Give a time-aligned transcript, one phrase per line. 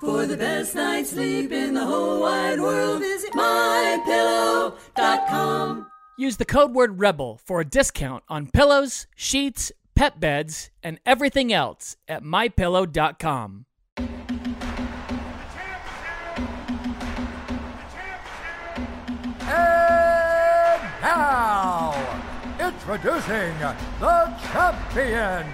[0.00, 5.86] For the best night's sleep in the whole wide world, visit mypillow.com.
[6.16, 11.52] Use the code word REBEL for a discount on pillows, sheets, pet beds, and everything
[11.52, 13.66] else at mypillow.com.
[13.98, 14.08] And
[21.02, 21.92] now,
[22.58, 23.52] introducing
[24.00, 25.44] the champion,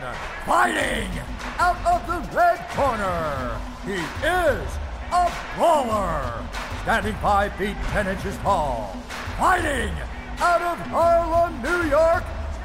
[0.45, 1.11] fighting
[1.59, 3.59] out of the red corner.
[3.87, 4.69] He is
[5.13, 6.43] a brawler,
[6.83, 8.97] standing 5 feet 10 inches tall,
[9.39, 9.95] fighting
[10.41, 12.25] out of Harlem, New York,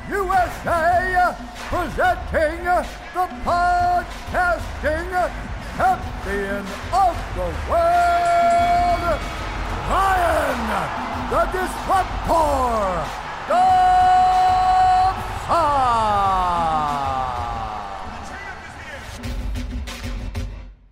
[0.10, 1.36] USA,
[1.70, 5.12] presenting the podcasting
[5.78, 9.22] champion of the world,
[9.92, 10.60] Ryan,
[11.30, 12.72] the Disruptor.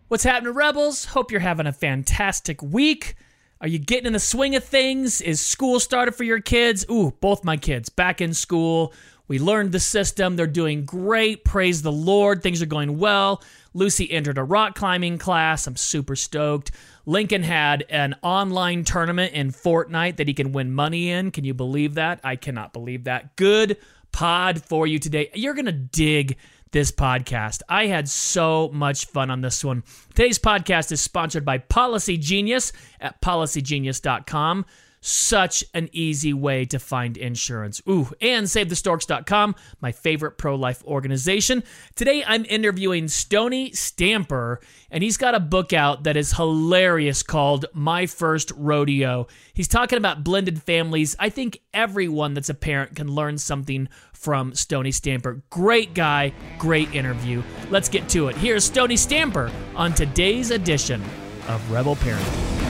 [0.10, 1.06] What's happening, Rebels?
[1.06, 3.14] Hope you're having a fantastic week.
[3.62, 5.22] Are you getting in the swing of things?
[5.22, 6.84] Is school started for your kids?
[6.90, 8.92] Ooh, both my kids back in school.
[9.28, 10.36] We learned the system.
[10.36, 11.46] They're doing great.
[11.46, 12.42] Praise the Lord.
[12.42, 13.44] Things are going well.
[13.76, 15.68] Lucy entered a rock climbing class.
[15.68, 16.72] I'm super stoked.
[17.06, 21.30] Lincoln had an online tournament in Fortnite that he can win money in.
[21.30, 22.20] Can you believe that?
[22.24, 23.36] I cannot believe that.
[23.36, 23.78] Good
[24.12, 25.30] pod for you today.
[25.36, 26.38] You're going to dig
[26.72, 27.62] this podcast.
[27.68, 29.84] I had so much fun on this one.
[30.10, 34.66] Today's podcast is sponsored by Policy Genius at policygenius.com.
[35.02, 37.82] Such an easy way to find insurance.
[37.88, 41.64] Ooh, and SaveTheStorks.com, my favorite pro life organization.
[41.96, 44.60] Today I'm interviewing Stoney Stamper,
[44.92, 49.28] and he's got a book out that is hilarious called My First Rodeo.
[49.54, 51.16] He's talking about blended families.
[51.18, 55.42] I think everyone that's a parent can learn something from Stoney Stamper.
[55.50, 57.42] Great guy, great interview.
[57.70, 58.36] Let's get to it.
[58.36, 61.02] Here's Stoney Stamper on today's edition
[61.48, 62.69] of Rebel Parenting.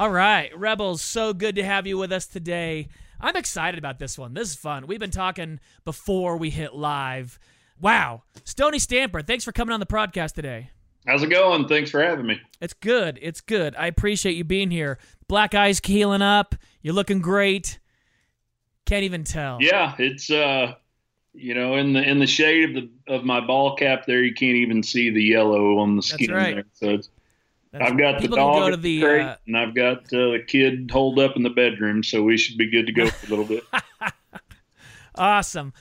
[0.00, 2.88] All right, Rebels, so good to have you with us today.
[3.20, 4.32] I'm excited about this one.
[4.32, 4.86] This is fun.
[4.86, 7.38] We've been talking before we hit live.
[7.78, 8.22] Wow.
[8.44, 10.70] Stoney Stamper, thanks for coming on the podcast today.
[11.06, 11.68] How's it going?
[11.68, 12.40] Thanks for having me.
[12.62, 13.18] It's good.
[13.20, 13.76] It's good.
[13.76, 14.96] I appreciate you being here.
[15.28, 16.54] Black eyes healing up.
[16.80, 17.78] You're looking great.
[18.86, 19.58] Can't even tell.
[19.60, 20.76] Yeah, it's uh
[21.34, 24.32] you know, in the in the shade of the of my ball cap there, you
[24.32, 26.54] can't even see the yellow on the skin right.
[26.54, 26.64] there.
[26.72, 27.10] So it's
[27.72, 30.44] That's- I've got the dog go to the, crate, uh, and I've got uh, the
[30.46, 33.30] kid holed up in the bedroom, so we should be good to go for a
[33.30, 33.64] little bit.
[35.14, 35.72] Awesome.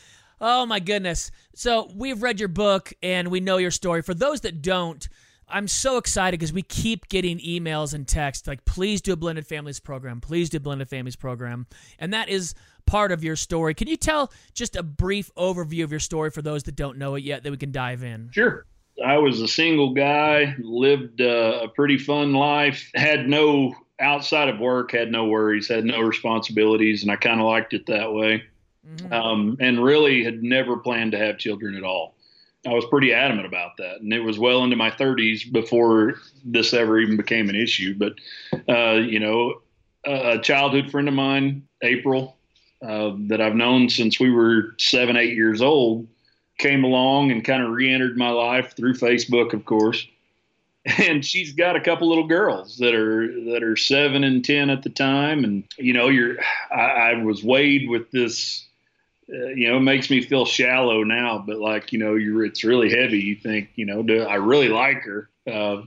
[0.42, 1.32] Oh my goodness.
[1.56, 4.02] So we've read your book and we know your story.
[4.02, 5.08] For those that don't,
[5.48, 9.48] I'm so excited because we keep getting emails and texts like, please do a blended
[9.48, 10.22] families program.
[10.22, 11.68] Please do a blended families program.
[12.00, 12.54] And that is
[12.86, 13.74] part of your story.
[13.74, 17.16] Can you tell just a brief overview of your story for those that don't know
[17.16, 18.30] it yet that we can dive in?
[18.32, 18.66] Sure.
[19.06, 24.60] I was a single guy, lived uh, a pretty fun life, had no outside of
[24.60, 28.44] work, had no worries, had no responsibilities, and I kind of liked it that way.
[29.12, 32.16] Um, and really had never planned to have children at all.
[32.66, 36.74] I was pretty adamant about that, and it was well into my 30s before this
[36.74, 37.96] ever even became an issue.
[37.98, 38.14] But
[38.68, 39.62] uh, you know,
[40.06, 42.38] a a childhood friend of mine, April,
[42.86, 46.08] uh, that I've known since we were seven, eight years old,
[46.59, 50.06] came along and kind of re-entered my life through Facebook, of course.
[50.97, 54.81] And she's got a couple little girls that are that are seven and ten at
[54.81, 56.38] the time, and you know, you're
[56.72, 58.66] I, I was weighed with this.
[59.31, 62.64] Uh, you know, it makes me feel shallow now, but like you know, you're it's
[62.64, 63.19] really heavy.
[63.19, 65.30] You think, you know, do I really like her?
[65.46, 65.81] Uh,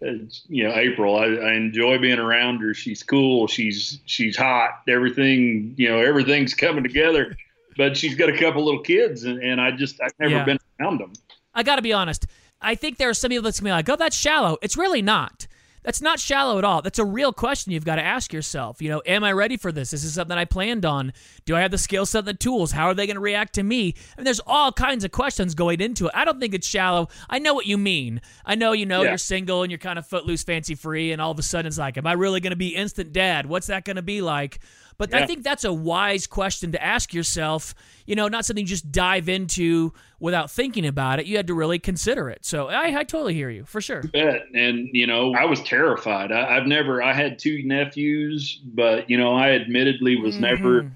[0.00, 1.16] you know, April.
[1.16, 2.72] I, I enjoy being around her.
[2.72, 3.48] She's cool.
[3.48, 4.82] She's she's hot.
[4.88, 7.36] Everything, you know, everything's coming together.
[7.76, 10.44] But she's got a couple little kids, and, and I just I've never Yeah.
[10.44, 11.12] been around them.
[11.54, 12.26] I got to be honest.
[12.60, 14.58] I think there are some people that's going to be like, oh, that's shallow.
[14.62, 15.46] It's really not.
[15.82, 16.82] That's not shallow at all.
[16.82, 18.82] That's a real question you've got to ask yourself.
[18.82, 19.92] You know, am I ready for this?
[19.92, 21.14] This is something I planned on.
[21.46, 22.72] Do I have the skill set the tools?
[22.72, 23.94] How are they going to react to me?
[24.18, 26.12] And there's all kinds of questions going into it.
[26.14, 27.08] I don't think it's shallow.
[27.30, 28.20] I know what you mean.
[28.44, 29.08] I know, you know, Yeah.
[29.12, 31.78] you're single and you're kind of footloose, fancy free, and all of a sudden it's
[31.78, 33.46] like, am I really going to be instant dad?
[33.46, 34.60] What's that going to be like?
[35.00, 37.74] But I think that's a wise question to ask yourself.
[38.04, 41.24] You know, not something you just dive into without thinking about it.
[41.24, 42.44] You had to really consider it.
[42.44, 44.02] So I, I totally hear you for sure.
[44.02, 44.42] bet.
[44.54, 46.32] And you know, I was terrified.
[46.32, 47.02] I, I've never.
[47.02, 50.92] I had two nephews, but you know, I admittedly was never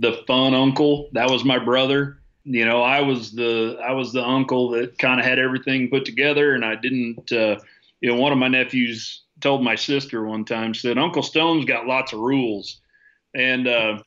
[0.00, 1.08] the fun uncle.
[1.12, 2.18] That was my brother.
[2.44, 6.04] You know, I was the I was the uncle that kind of had everything put
[6.04, 7.32] together, and I didn't.
[7.32, 7.56] Uh,
[8.02, 11.86] you know, one of my nephews told my sister one time said, "Uncle Stone's got
[11.86, 12.82] lots of rules,"
[13.34, 13.98] and uh,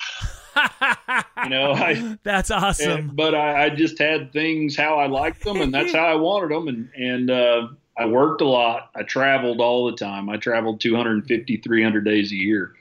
[1.43, 2.91] you know, I That's awesome.
[2.91, 6.15] and- but I, I just had things how I liked them, and that's how I
[6.15, 6.67] wanted them.
[6.67, 8.89] And and uh, I worked a lot.
[8.95, 10.29] I traveled all the time.
[10.29, 12.73] I traveled 250, 300 days a year.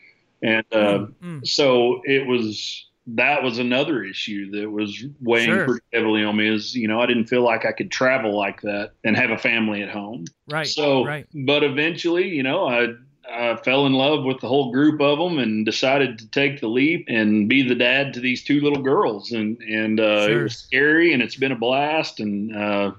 [0.43, 5.65] And uh, Mm, so it was that was another issue that was weighing Sure.
[5.65, 8.61] pretty heavily on me is, you know, I didn't feel like I could travel like
[8.63, 10.25] that and have a family at home.
[10.51, 10.67] Right.
[10.67, 11.25] So, right.
[11.33, 12.89] but eventually, you know, I,
[13.31, 16.69] I fell in love with the whole group of them and decided to take the
[16.69, 19.33] leap and be the dad to these two little girls.
[19.33, 20.41] And, and, uh, Sure.
[20.41, 22.21] it was scary and it's been a blast.
[22.21, 22.93] And, uh,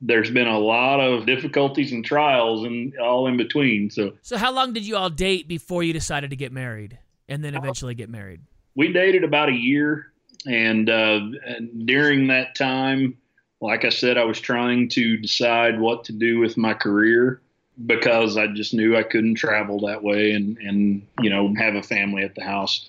[0.00, 3.90] there's been a lot of difficulties and trials and all in between.
[3.90, 7.42] So So how long did you all date before you decided to get married, and
[7.42, 8.40] then eventually get married?
[8.74, 10.12] we dated about a year.
[10.46, 13.16] And, uh, and during that time,
[13.62, 17.40] like I said, I was trying to decide what to do with my career
[17.84, 21.82] because I just knew I couldn't travel that way and, and you know, have a
[21.82, 22.88] family at the house.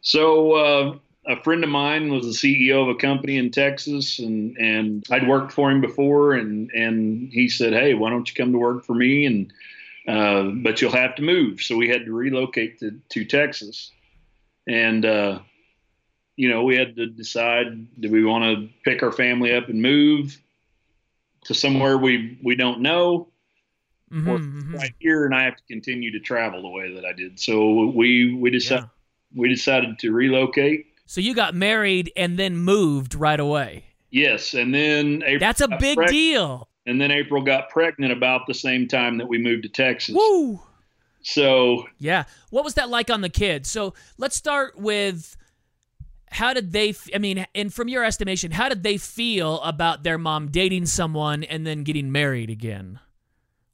[0.00, 4.56] So uh, a friend of mine was the CEO of a company in Texas, and,
[4.56, 8.52] and I'd worked for him before, and, and he said, "Hey, why don't you come
[8.52, 9.52] to work for me?" And
[10.08, 11.60] uh, but you'll have to move.
[11.60, 13.92] So we had to relocate to, to Texas,
[14.66, 15.40] and uh,
[16.36, 19.82] you know we had to decide: do we want to pick our family up and
[19.82, 20.40] move
[21.44, 23.28] to somewhere we we don't know?
[24.12, 24.74] Mhm, or mhm.
[24.74, 27.38] right here and I have to continue to travel the way that I did.
[27.38, 29.40] So we we decided Yeah.
[29.40, 30.86] we decided to relocate.
[31.06, 33.84] So you got married and then moved right away.
[34.10, 36.68] Yes, and then April That's a big preg- deal.
[36.86, 40.14] And then April got pregnant about the same time that we moved to Texas.
[40.14, 40.60] Woo!
[41.22, 42.24] So Yeah.
[42.50, 43.70] What was that like on the kids?
[43.70, 45.36] So let's start with
[46.30, 50.18] how did they, i mean, and from your estimation, how did they feel about their
[50.18, 53.00] mom dating someone and then getting married again?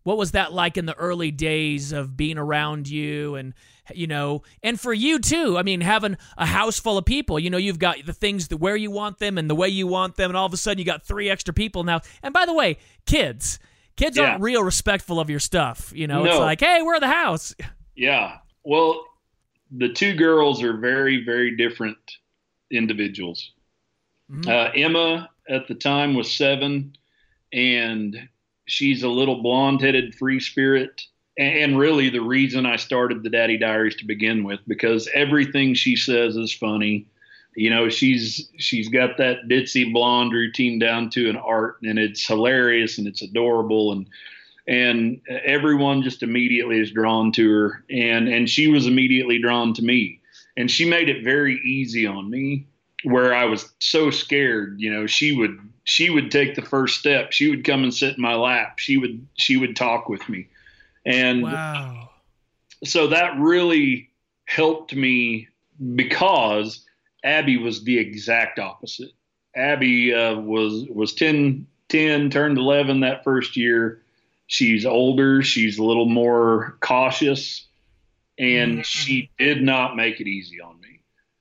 [0.04, 3.54] What was that like in the early days of being around you and,
[3.94, 5.56] you know, and for you too?
[5.58, 8.58] I mean, having a house full of people, you know, you've got the things that
[8.58, 10.78] where you want them and the way you want them, and all of a sudden
[10.78, 12.00] you got three extra people now.
[12.22, 13.58] And by the way, kids,
[13.96, 14.32] kids Yeah.
[14.32, 15.90] aren't real respectful of your stuff.
[15.94, 17.54] You know, it's like, hey, we're the house.
[17.96, 19.04] yeah, well,
[19.70, 21.96] the two girls are very very different
[22.70, 23.52] individuals.
[24.30, 24.46] Mhm.
[24.48, 26.94] Uh, Emma at the time was seven,
[27.54, 28.28] and
[28.66, 31.02] she's a little blonde-headed free spirit.
[31.36, 35.74] And and really, the reason I started the Daddy Diaries to begin with, because everything
[35.74, 37.06] she says is funny.
[37.56, 42.26] You know, she's she's got that ditzy blonde routine down to an art, and it's
[42.26, 44.06] hilarious and it's adorable, and
[44.66, 49.82] and everyone just immediately is drawn to her, and and she was immediately drawn to
[49.82, 50.20] me,
[50.56, 52.66] and she made it very easy on me
[53.04, 57.32] where I was so scared, you know, she would she would take the first step.
[57.32, 58.78] She would come and sit in my lap.
[58.78, 60.48] She would she would talk with me.
[61.06, 62.10] And Wow.
[62.82, 64.08] so that really
[64.46, 65.48] helped me
[65.94, 66.84] because
[67.22, 69.10] Abby was the exact opposite.
[69.54, 74.02] Abby uh, was was 10, 10, turned 11 that first year.
[74.46, 75.42] She's older.
[75.42, 77.66] She's a little more cautious,
[78.38, 80.83] and she did not make it easy on me.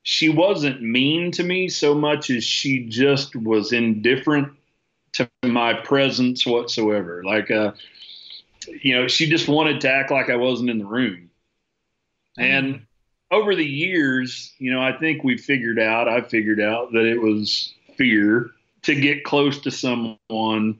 [0.03, 4.49] She wasn't mean to me so much as she just was indifferent
[5.13, 7.23] to my presence whatsoever.
[7.23, 7.71] Like, uh,
[8.81, 11.29] you know, she just wanted to act like I wasn't in the room.
[12.37, 12.85] And
[13.31, 17.21] over the years, you know, I think we figured out, I figured out that it
[17.21, 18.51] was fear
[18.83, 20.79] to get close to someone,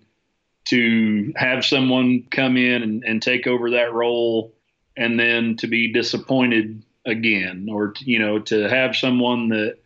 [0.65, 4.53] to have someone come in and, and take over that role,
[4.97, 9.77] and then to be disappointed again, or, to, you know, to have someone that,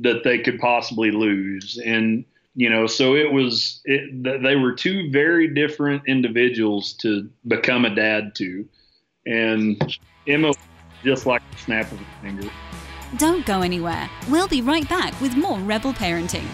[0.00, 1.80] that they could possibly lose.
[1.84, 2.24] And,
[2.54, 7.94] you know, so it was, it, they were two very different individuals to become a
[7.94, 8.68] dad to.
[9.26, 10.52] And Emma,
[11.04, 12.50] just like the snap of a finger.
[13.16, 14.10] Don't go anywhere.
[14.28, 16.46] We'll be right back with more Rebel Parenting.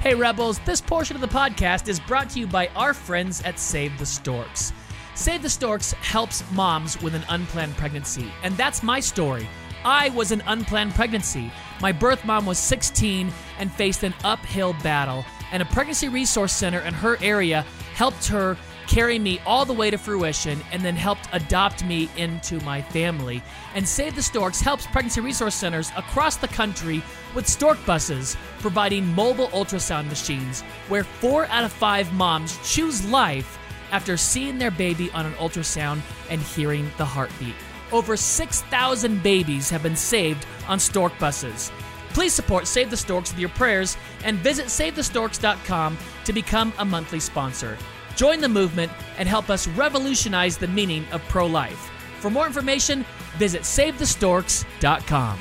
[0.00, 3.58] Hey, Rebels, this portion of the podcast is brought to you by our friends at
[3.58, 4.72] Save the Storks.
[5.16, 9.48] Save the Storks helps moms with an unplanned pregnancy, and that's my story.
[9.82, 11.50] I was an unplanned pregnancy.
[11.80, 16.80] My birth mom was 16 and faced an uphill battle, and a pregnancy resource center
[16.80, 17.62] in her area
[17.94, 18.58] helped her
[18.88, 23.42] carry me all the way to fruition and then helped adopt me into my family.
[23.74, 27.02] And Save the Storks helps pregnancy resource centers across the country
[27.34, 33.58] with stork buses, providing mobile ultrasound machines where four out of five moms choose life
[33.90, 36.00] after seeing their baby on an ultrasound
[36.30, 37.54] and hearing the heartbeat.
[37.92, 41.70] Over 6,000 babies have been saved on stork buses.
[42.10, 47.20] Please support Save the Storks with your prayers and visit SaveTheStorks.com to become a monthly
[47.20, 47.76] sponsor.
[48.16, 51.90] Join the movement and help us revolutionize the meaning of pro life.
[52.20, 53.04] For more information,
[53.36, 55.38] visit SaveTheStorks.com.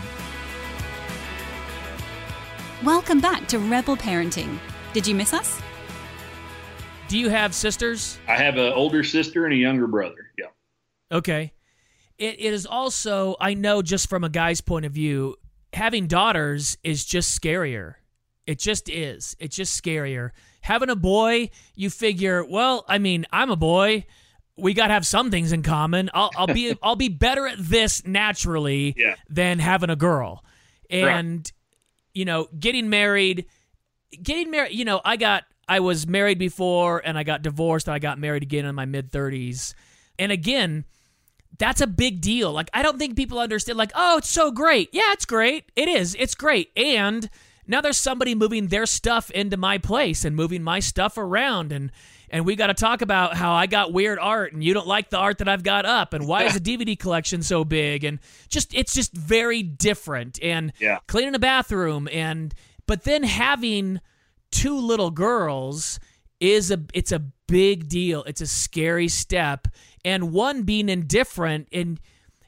[2.83, 4.59] Welcome back to Rebel Parenting.
[4.93, 5.61] Did you miss us?
[7.07, 8.17] Do you have sisters?
[8.27, 10.31] I have an older sister and a younger brother.
[10.38, 10.47] Yeah.
[11.12, 11.53] Okay.
[12.17, 15.35] It, it is also, I know just from a guy's point of view,
[15.74, 17.95] having daughters is just scarier.
[18.47, 19.35] It just is.
[19.39, 20.31] It's just scarier.
[20.62, 24.05] Having a boy, you figure, well, I mean, I'm a boy.
[24.57, 26.09] We got to have some things in common.
[26.13, 29.15] I'll, I'll be I'll be better at this naturally Yeah.
[29.29, 30.43] than having a girl.
[30.89, 31.51] And
[32.13, 33.45] you know, getting married,
[34.24, 37.95] getting married, you know, I got I was married before and I got divorced and
[37.95, 39.74] I got married again in my mid 30s.
[40.19, 40.86] And again,
[41.57, 42.51] that's a big deal.
[42.51, 45.72] Like I don't think people understand like, "Oh, it's so great." Yeah, it's great.
[45.75, 46.15] It is.
[46.19, 46.69] It's great.
[46.75, 47.29] And
[47.67, 51.91] now there's somebody moving their stuff into my place and moving my stuff around and
[52.29, 55.10] and we got to talk about how I got weird art and you don't like
[55.10, 58.19] the art that I've got up and why is the DVD collection so big and
[58.50, 61.00] just it's just very different and Yeah.
[61.07, 62.53] cleaning a bathroom and
[62.88, 64.01] but then having
[64.55, 66.00] two little girls
[66.39, 68.24] is a it's a big deal.
[68.24, 69.67] It's a scary step
[70.03, 72.00] and one being indifferent and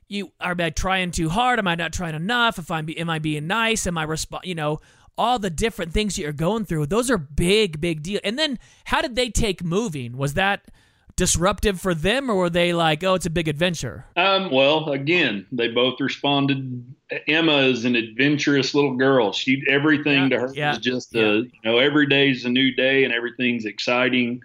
[0.07, 1.59] you are I trying too hard?
[1.59, 2.57] Am I not trying enough?
[2.57, 3.85] If I'm am I being nice?
[3.85, 4.79] Am I resp- you know
[5.17, 6.85] all the different things that you're going through.
[6.85, 8.21] Those are big big deal.
[8.23, 10.15] And then how did they take moving?
[10.15, 10.69] Was that
[11.17, 15.45] disruptive for them or were they like, "Oh, it's a big adventure?" Um, well, again,
[15.51, 16.85] they both responded.
[17.27, 19.33] Emma is an adventurous little girl.
[19.33, 21.23] She everything Yeah, to her yeah, is just yeah.
[21.23, 24.41] a you know every day's a new day and everything's exciting.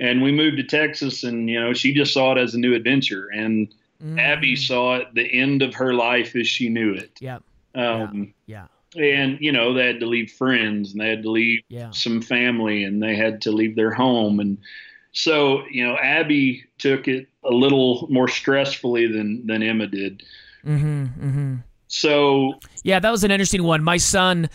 [0.00, 2.74] And we moved to Texas, and you know she just saw it as a new
[2.74, 3.28] adventure.
[3.34, 4.18] And Mm.
[4.18, 7.12] Abby saw it the end of her life as she knew it.
[7.20, 7.38] Yeah.
[7.76, 8.66] Um, Yeah.
[8.96, 11.90] And you know they had to leave friends, and they had to leave Yeah.
[11.92, 14.58] some family, and they had to leave their home, and
[15.12, 20.22] so you know Abby took it a little more stressfully than than Emma did.
[20.64, 21.54] Mm-hmm, mm-hmm.
[21.88, 22.54] So
[22.84, 23.84] Yeah, that was an interesting one.
[23.84, 24.48] My son,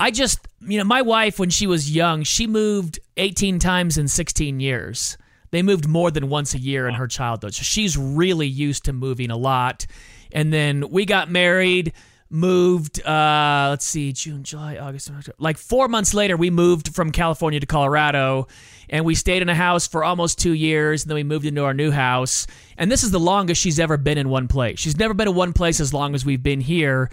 [0.00, 4.08] I just, you know, my wife, when she was young, she moved 18 times in
[4.08, 5.16] 16 years.
[5.52, 7.54] They moved more than once a year in her childhood.
[7.54, 9.86] So she's really used to moving a lot.
[10.32, 11.92] And then we got married,
[12.34, 15.36] moved, uh, let's see, June, July, August, October.
[15.38, 18.48] Like four months later, we moved from California to Colorado.
[18.90, 21.02] And we stayed in a house for almost two years.
[21.02, 22.46] And then we moved into our new house.
[22.76, 24.78] And this is the longest she's ever been in one place.
[24.78, 27.10] She's never been in one place as long as we've been here.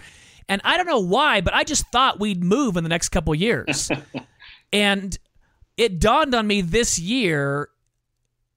[0.48, 3.34] And I don't know why, but I just thought we'd move in the next couple
[3.34, 3.90] years.
[4.72, 5.16] and
[5.76, 7.68] it dawned on me this year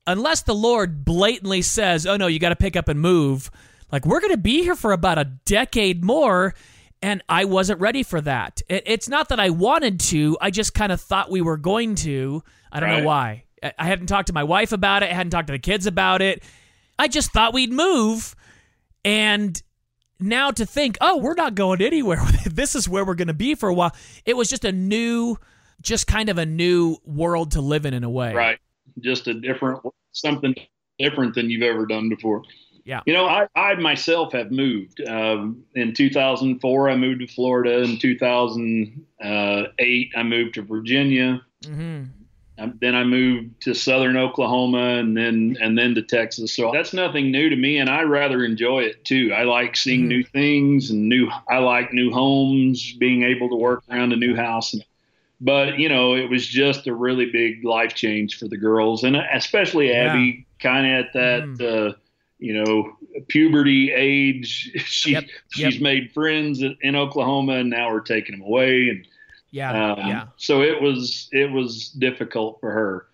[0.07, 3.49] unless the Lord blatantly says, oh no, you got to pick up and move,
[3.91, 6.53] like we're going to be here for about a decade more.
[7.01, 8.61] And I wasn't ready for that.
[8.67, 11.95] It, it's not that I wanted to, I just kind of thought we were going
[11.95, 12.41] to.
[12.71, 12.99] I don't Right.
[13.01, 13.43] know why.
[13.61, 15.85] I, I hadn't talked to my wife about it, I hadn't talked to the kids
[15.85, 16.41] about it.
[16.97, 18.35] I just thought we'd move.
[19.03, 19.61] And
[20.19, 22.21] now to think, oh, we're not going anywhere.
[22.45, 23.91] this is where we're going to be for a while.
[24.25, 25.37] It was just a new,
[25.81, 28.33] just kind of a new world to live in in a way.
[28.33, 28.57] right,
[29.01, 29.81] just a different
[30.13, 30.55] something
[30.97, 32.41] different than you've ever done before.
[32.85, 33.01] Yeah.
[33.07, 35.01] You know, I, I myself have moved.
[35.01, 37.81] Um, in 2004, I moved to Florida.
[37.81, 41.41] In 2008, I moved to Virginia.
[41.65, 42.03] hmm
[42.57, 46.55] Um, Then I moved to southern Oklahoma, and then and then to Texas.
[46.55, 49.33] So that's nothing new to me, and I rather enjoy it too.
[49.35, 50.07] I like seeing Mhm.
[50.07, 51.29] new things and new.
[51.49, 54.73] I like new homes, being able to work around a new house.
[54.73, 54.85] And,
[55.41, 59.15] but you know, it was just a really big life change for the girls, and
[59.17, 60.13] especially Yeah.
[60.13, 61.43] Abby, kind of at that.
[61.43, 61.89] Mhm.
[61.89, 61.93] Uh,
[62.39, 64.71] you know, puberty age.
[64.85, 65.71] She Yep, yep.
[65.71, 69.07] she's made friends in Oklahoma, and now we're taking them away, and
[69.51, 69.91] Yeah.
[69.93, 70.27] um, yeah.
[70.37, 73.07] So it was it was difficult for her.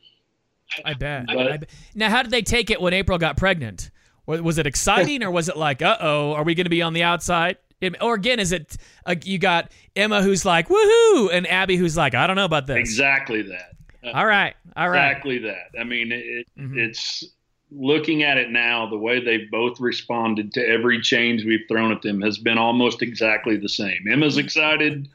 [0.86, 1.26] I bet.
[1.28, 1.70] but- I bet.
[1.96, 3.92] Now, how did they take it when April got pregnant?
[4.28, 6.94] Was, it exciting or was it like, uh oh, are we going to be on
[6.94, 7.58] the outside?
[8.00, 12.14] Or again, is it uh, you got Emma who's like, woohoo, and Abby who's like,
[12.16, 12.78] I don't know about this.
[12.78, 13.72] Exactly that.
[14.04, 14.54] Uh, All right.
[14.78, 15.10] All right.
[15.10, 15.72] Exactly that.
[15.78, 16.78] I mean, it, Mhm.
[16.78, 17.26] it's
[17.72, 18.88] looking at it now.
[18.90, 23.02] The way they've both responded to every change we've thrown at them has been almost
[23.02, 24.06] exactly the same.
[24.12, 25.08] Emma's excited,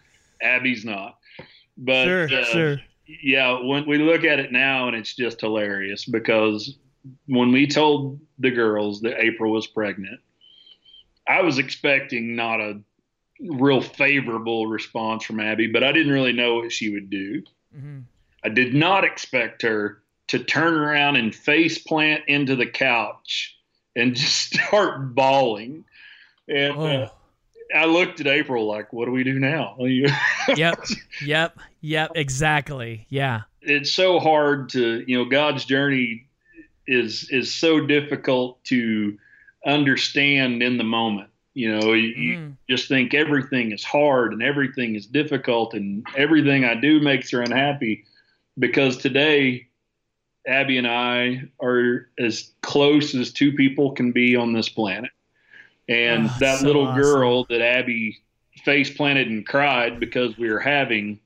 [0.42, 1.18] Abby's not.
[1.76, 2.24] But Sure.
[2.24, 2.80] uh, sure.
[3.22, 6.78] yeah, when we look at it now, and it's just hilarious because
[7.26, 10.20] when we told the girls that April was pregnant,
[11.28, 12.80] I was expecting not a
[13.40, 17.42] real favorable response from Abby, but I didn't really know what she would do.
[17.74, 18.00] hmm
[18.44, 23.56] I did not expect her to turn around and face plant into the couch
[23.94, 25.84] and just start bawling.
[26.48, 26.86] And Oh.
[26.86, 27.08] uh,
[27.74, 29.76] I looked at April like, "What do we do now?"
[30.56, 30.84] Yep.
[31.22, 31.58] Yep.
[31.80, 32.12] Yep.
[32.14, 33.06] Exactly.
[33.08, 33.42] Yeah.
[33.62, 36.26] it's so hard to you know god's journey
[36.86, 39.18] is is so difficult to
[39.66, 44.94] understand in the moment you know you, you just think everything is hard and everything
[44.94, 48.04] is difficult and everything i do makes her unhappy
[48.58, 49.65] because today
[50.46, 55.10] Abby and I are as close as two people can be on this planet.
[55.88, 57.02] And Oh, that so little awesome.
[57.02, 58.18] girl that Abby
[58.64, 61.20] face planted and cried because we were having,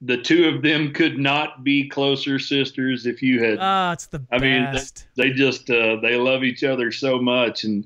[0.00, 3.58] the two of them could not be closer sisters if you had.
[3.60, 5.06] Oh, it's the I mean, best.
[5.16, 7.84] they just uh, they love each other so much, and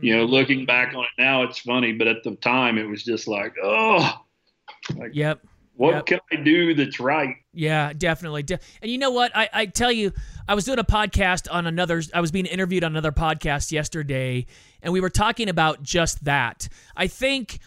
[0.00, 3.02] you know, looking back on it now, it's funny, but at the time, it was
[3.04, 4.20] just like, oh,
[5.12, 5.40] Yep.
[5.76, 6.06] What Yep.
[6.06, 7.36] can I do that's right?
[7.52, 8.42] Yeah, definitely.
[8.44, 9.32] De- and you know what?
[9.34, 10.12] I, I tell you,
[10.48, 14.46] I was doing a podcast on another, I was being interviewed on another podcast yesterday,
[14.82, 16.68] and we were talking about just that.
[16.96, 17.58] I think,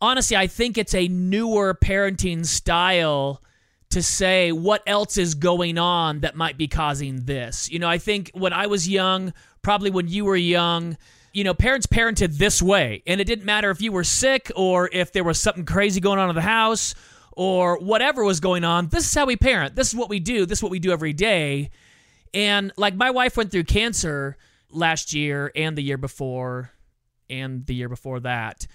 [0.00, 3.42] honestly, I think it's a newer parenting style
[3.90, 7.70] to say what else is going on that might be causing this.
[7.70, 10.96] You know, I think when I was young, probably when you were young,
[11.32, 14.88] you know, parents parented this way, and it didn't matter if you were sick or
[14.92, 16.94] if there was something crazy going on in the house
[17.36, 18.88] or whatever was going on.
[18.88, 19.74] This is how we parent.
[19.74, 20.46] This is what we do.
[20.46, 21.70] This is what we do every day.
[22.34, 24.36] And like my wife went through cancer
[24.70, 26.70] last year and the year before
[27.28, 28.66] and the year before that.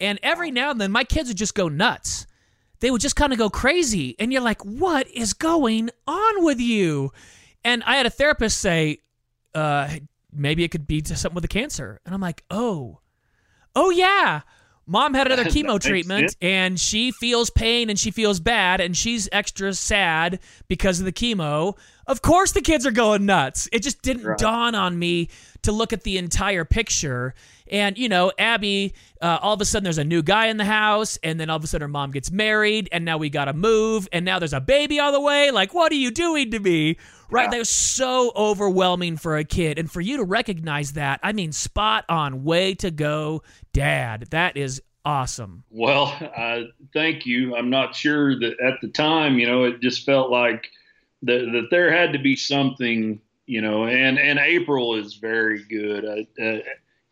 [0.00, 2.26] And every now and then my kids would just go nuts.
[2.80, 4.14] They would just kind of go crazy.
[4.18, 7.12] And you're like, what is going on with you?
[7.64, 9.00] And I had a therapist say,
[9.54, 9.88] uh,
[10.32, 12.00] maybe it could be to something with the cancer.
[12.06, 13.00] And I'm like, oh,
[13.74, 14.42] oh yeah.
[14.88, 19.28] Mom had another chemo treatment and she feels pain and she feels bad and she's
[19.30, 21.76] extra sad because of the chemo.
[22.08, 23.68] Of course, the kids are going nuts.
[23.70, 24.38] It just didn't Right.
[24.38, 25.28] dawn on me
[25.62, 27.34] to look at the entire picture.
[27.70, 30.64] And, you know, Abby, uh, all of a sudden there's a new guy in the
[30.64, 33.44] house, and then all of a sudden her mom gets married, and now we got
[33.44, 35.50] to move, and now there's a baby on the way.
[35.50, 36.96] Like, what are you doing to me?
[37.30, 37.44] Right?
[37.44, 37.50] Yeah.
[37.50, 39.78] That was so overwhelming for a kid.
[39.78, 43.42] And for you to recognize that, I mean, spot on, way to go,
[43.74, 44.28] dad.
[44.30, 45.64] That is awesome.
[45.68, 46.60] Well, uh,
[46.94, 47.54] thank you.
[47.54, 50.70] I'm not sure that at the time, you know, it just felt like
[51.22, 56.04] that, that there had to be something, you know, and, and April is very good.
[56.04, 56.60] Uh, uh,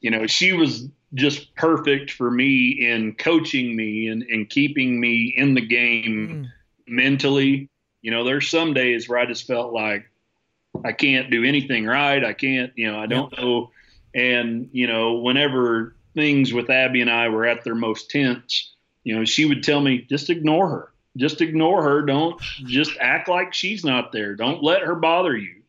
[0.00, 5.32] you know, she was just perfect for me in coaching me and, and keeping me
[5.36, 6.46] in the game Mm.
[6.86, 7.68] mentally.
[8.02, 10.06] You know, there's some days where I just felt like
[10.84, 12.24] I can't do anything right.
[12.24, 13.70] I can't, you know, I don't know.
[14.14, 19.16] And, you know, whenever things with Abby and I were at their most tense, you
[19.16, 20.92] know, she would tell me, just ignore her.
[21.16, 22.02] Just ignore her.
[22.02, 24.34] Don't just act like she's not there.
[24.34, 25.62] Don't let her bother you.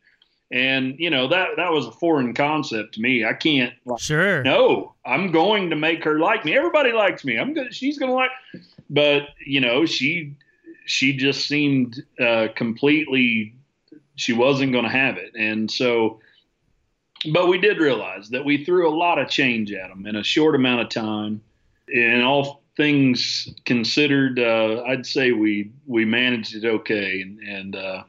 [0.50, 3.24] And, you know, that that was a foreign concept to me.
[3.24, 4.42] I can't Sure.
[4.42, 6.56] no, I'm going to make her like me.
[6.56, 7.38] Everybody likes me.
[7.38, 7.74] I'm good.
[7.74, 8.30] She's going to like,
[8.88, 10.34] but you know, she,
[10.86, 13.54] she just seemed uh, completely,
[14.16, 15.34] she wasn't going to have it.
[15.38, 16.20] And so,
[17.32, 20.24] but we did realize that we threw a lot of change at them in a
[20.24, 21.42] short amount of time.
[21.94, 27.20] And all things considered, uh, I'd say we, we managed it okay.
[27.20, 28.04] And, and, uh,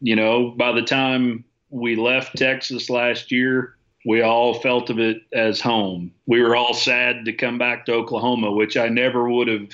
[0.00, 5.18] you know, by the time we left Texas last year, we all felt of it
[5.32, 6.12] as home.
[6.26, 9.70] We were all sad to come back to Oklahoma, which I never would have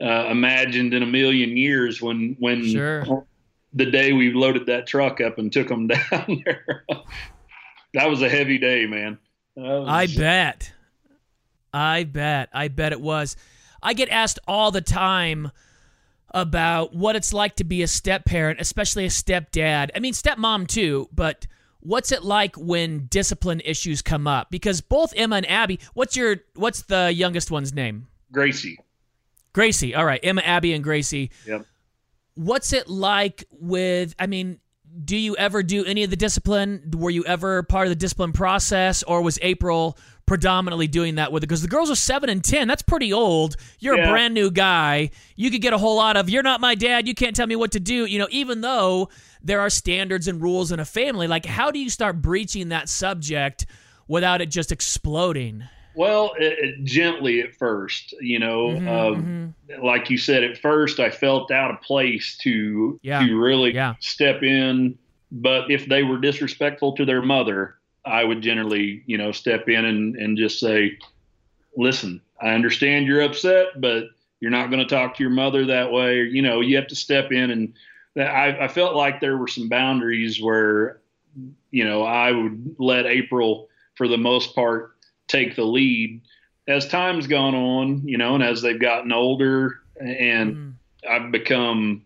[0.00, 3.26] uh, imagined in a million years when when Sure.
[3.72, 6.84] the day we loaded that truck up and took them down there.
[7.94, 9.18] that was a heavy day, man.
[9.56, 10.72] Was- I bet.
[11.76, 12.48] I bet.
[12.54, 13.36] I bet it was.
[13.82, 15.52] I get asked all the time
[16.30, 19.90] about what it's like to be a step parent, especially a stepdad.
[19.94, 21.46] I mean, stepmom too, but
[21.80, 24.50] what's it like when discipline issues come up?
[24.50, 28.08] Because both Emma and Abby, what's your what's the youngest one's name?
[28.32, 28.78] Gracie.
[29.52, 29.94] Gracie.
[29.94, 31.30] All right, Emma, Abby, and Gracie.
[31.46, 31.66] Yep.
[32.36, 34.14] What's it like with?
[34.18, 34.60] I mean,
[35.04, 36.90] do you ever do any of the discipline?
[36.96, 41.42] Were you ever part of the discipline process, or was April predominantly doing that with
[41.42, 41.46] it?
[41.46, 42.68] Because the girls are seven and ten.
[42.68, 43.56] That's pretty old.
[43.78, 45.10] You're a brand new guy.
[45.36, 47.06] You could get a whole lot of "You're not my dad.
[47.08, 49.08] You can't tell me what to do." You know, even though
[49.42, 52.88] there are standards and rules in a family, like how do you start breaching that
[52.88, 53.66] subject
[54.08, 55.62] without it just exploding?
[55.94, 58.68] Well, it, it, gently at first, you know.
[58.68, 59.82] Mhm, um, mhm.
[59.82, 63.26] like you said, at first I felt out of place to Yeah.
[63.26, 63.94] to really Yeah.
[64.00, 64.98] step in.
[65.32, 69.84] But if they were disrespectful to their mother, I would generally, you know, step in
[69.84, 70.98] and, and just say,
[71.76, 74.04] listen, I understand you're upset, but
[74.40, 76.22] you're not going to talk to your mother that way.
[76.22, 77.50] You know, you have to step in.
[77.50, 77.74] And
[78.14, 81.00] that I, I felt like there were some boundaries where,
[81.70, 84.96] you know, I would let April, for the most part,
[85.28, 86.22] take the lead.
[86.68, 90.72] As time's gone on, you know, and as they've gotten older and Mm.
[91.08, 92.02] I've become,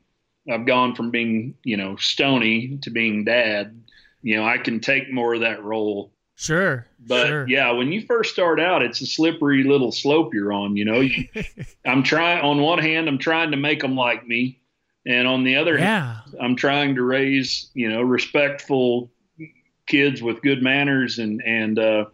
[0.51, 3.80] I've gone from being, you know, stony to being dad.
[4.23, 6.13] You know, I can take more of that role.
[6.37, 6.87] Sure.
[6.99, 7.49] But sure.
[7.49, 10.77] yeah, when you first start out, it's a slippery little slope you're on.
[10.77, 11.03] You know,
[11.87, 12.43] I'm trying.
[12.43, 14.61] On one hand, I'm trying to make them like me,
[15.07, 16.15] And on the other Yeah.
[16.23, 19.11] hand, I'm trying to raise, you know, respectful
[19.87, 22.05] kids with good manners and and uh,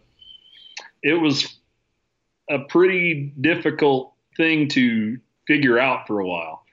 [1.03, 1.57] it was
[2.49, 6.63] a pretty difficult thing to figure out for a while.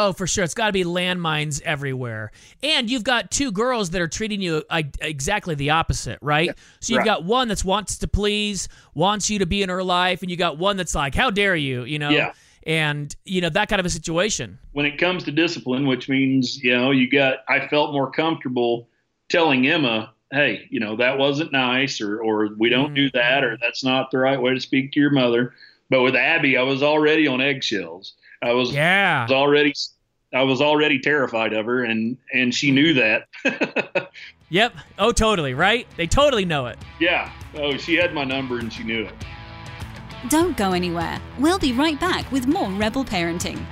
[0.00, 0.44] Oh, for sure.
[0.44, 2.30] It's got to be landmines everywhere.
[2.62, 6.56] And you've got two girls that are treating you uh, exactly the opposite, right?
[6.80, 7.04] So you've right.
[7.04, 10.36] got one that's wants to please, wants you to be in her life, and you
[10.36, 12.10] got one that's like, "How dare you?" You know.
[12.10, 12.32] Yeah.
[12.64, 14.58] And you know that kind of a situation.
[14.78, 18.88] when it comes to discipline, which means, you know, you got, I felt more comfortable
[19.28, 23.58] telling Emma, hey, you know, that wasn't nice, or, or we don't do that, or
[23.60, 25.52] that's not the right way to speak to your mother.
[25.90, 28.12] But with Abby, I was already on eggshells.
[28.42, 29.22] I was, Yeah.
[29.24, 29.74] was already,
[30.32, 33.28] I was already terrified of her, and and she knew that.
[34.50, 34.72] Yep.
[34.98, 35.52] Oh, totally.
[35.52, 35.86] Right.
[35.98, 36.78] They totally know it.
[36.98, 37.30] yeah.
[37.56, 39.12] Oh, she had my number, and she knew it.
[40.30, 41.20] Don't go anywhere.
[41.38, 43.62] We'll be right back with more Rebel Parenting.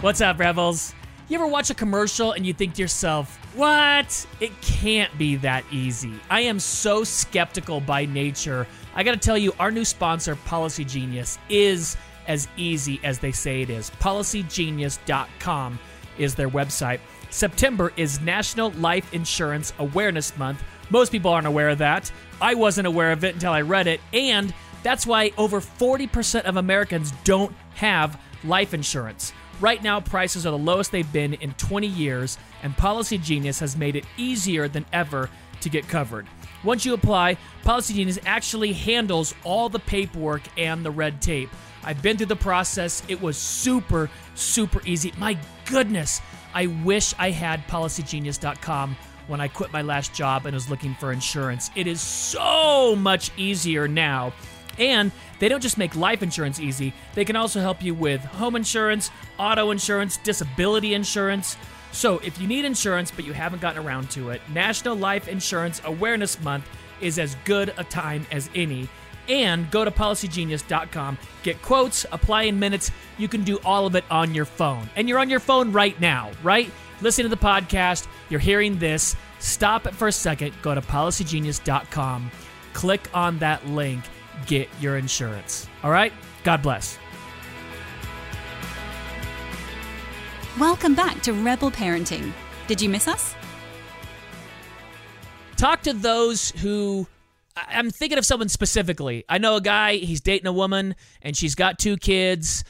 [0.00, 0.94] What's up, Rebels?
[1.28, 4.26] You ever watch a commercial and you think to yourself, what?
[4.40, 6.14] It can't be that easy.
[6.28, 8.66] I am so skeptical by nature.
[8.96, 11.96] I gotta tell you, our new sponsor, Policy Genius, is
[12.30, 13.90] as easy as they say it is.
[13.98, 15.78] PolicyGenius.com
[16.16, 17.00] is their website.
[17.30, 20.62] September is National Life Insurance Awareness Month.
[20.90, 22.10] Most people aren't aware of that.
[22.40, 26.56] I wasn't aware of it until I read it, and that's why over 40% of
[26.56, 29.32] Americans don't have life insurance.
[29.60, 33.76] Right now, prices are the lowest they've been in 20 years, and Policy Genius has
[33.76, 35.28] made it easier than ever
[35.62, 36.28] to get covered.
[36.62, 41.50] Once you apply, Policy Genius actually handles all the paperwork and the red tape.
[41.82, 43.02] I've been through the process.
[43.08, 45.12] It was super, super easy.
[45.18, 46.20] My goodness,
[46.54, 51.12] I wish I had policygenius.com when I quit my last job and was looking for
[51.12, 51.70] insurance.
[51.76, 54.32] It is so much easier now.
[54.78, 58.56] And they don't just make life insurance easy, they can also help you with home
[58.56, 61.56] insurance, auto insurance, disability insurance.
[61.92, 65.82] So, if you need insurance but you haven't gotten around to it, National Life Insurance
[65.84, 66.68] Awareness Month
[67.00, 68.88] is as good a time as any.
[69.30, 72.90] And go to policygenius.com, get quotes, apply in minutes.
[73.16, 74.90] You can do all of it on your phone.
[74.96, 76.70] And you're on your phone right now, right?
[77.00, 79.16] Listen to the podcast, you're hearing this.
[79.38, 82.30] Stop it for a second, go to policygenius.com,
[82.74, 84.04] click on that link,
[84.46, 85.66] get your insurance.
[85.82, 86.12] All right?
[86.44, 86.98] God bless.
[90.58, 92.32] Welcome back to Rebel Parenting.
[92.66, 93.34] Did you miss us?
[95.60, 97.06] talk to those who
[97.56, 99.24] I'm thinking of someone specifically.
[99.28, 102.64] I know a guy, he's dating a woman and she's got two kids.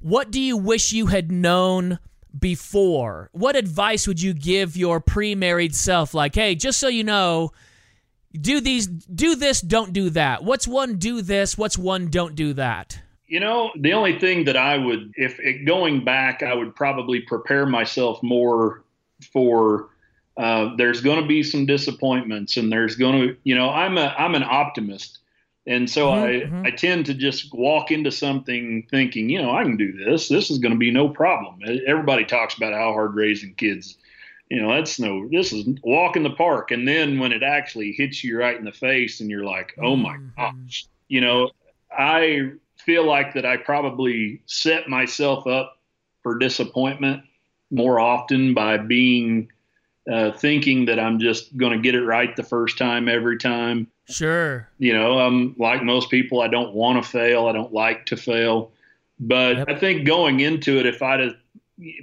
[0.00, 1.98] What do you wish you had known
[2.38, 3.30] before?
[3.32, 7.52] What advice would you give your pre-married self like, "Hey, just so you know,
[8.38, 10.44] do these do this, don't do that.
[10.44, 14.56] What's one do this, what's one don't do that?" You know, the only thing that
[14.56, 18.84] I would, if it, going back, I would probably prepare myself more
[19.32, 19.88] for.
[20.36, 24.14] Uh, there's going to be some disappointments, and there's going to, you know, I'm a
[24.18, 25.20] I'm an optimist,
[25.66, 29.62] and so Mhm, I I tend to just walk into something thinking, you know, I
[29.62, 30.28] can do this.
[30.28, 31.60] This is going to be no problem.
[31.86, 33.96] Everybody talks about how hard raising kids.
[34.50, 35.28] You know, that's no.
[35.30, 38.64] This is walk in the park, and then when it actually hits you right in
[38.64, 40.32] the face, and you're like, oh my Mhm.
[40.36, 41.50] gosh, you know,
[41.96, 45.78] I feel like that I probably set myself up
[46.22, 47.22] for disappointment
[47.70, 49.48] more often by being
[50.10, 53.86] uh, thinking that I'm just going to get it right the first time every time.
[54.08, 54.68] Sure.
[54.78, 57.46] You know, I'm like most people, I don't want to fail.
[57.46, 58.70] I don't like to fail.
[59.18, 59.68] But Yep.
[59.70, 61.36] I think going into it, if I'd have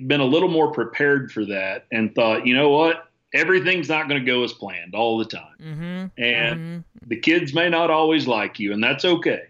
[0.08, 4.20] been a little more prepared for that and thought, you know what, everything's not going
[4.20, 5.56] to go as planned all the time.
[5.62, 6.06] Mm-hmm.
[6.24, 6.84] And Mhm.
[7.08, 9.44] the kids may not always like you, and that's okay.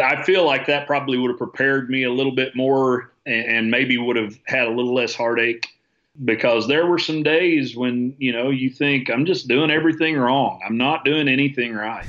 [0.00, 3.70] I feel like that probably would have prepared me a little bit more and, and
[3.70, 5.68] maybe would have had a little less heartache
[6.24, 10.60] because there were some days when, you know, you think, I'm just doing everything wrong.
[10.64, 12.06] I'm not doing anything right.